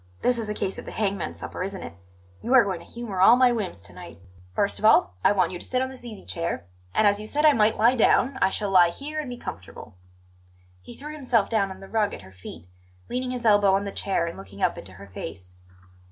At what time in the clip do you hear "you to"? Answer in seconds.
5.51-5.63